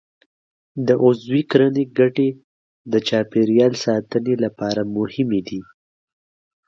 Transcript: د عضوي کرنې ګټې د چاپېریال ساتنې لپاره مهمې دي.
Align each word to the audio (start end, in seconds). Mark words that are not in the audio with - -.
د 0.87 0.89
عضوي 1.03 1.41
کرنې 1.51 1.83
ګټې 1.99 2.29
د 2.91 2.93
چاپېریال 3.07 3.73
ساتنې 3.85 4.33
لپاره 4.43 4.81
مهمې 4.95 5.41
دي. 5.47 5.61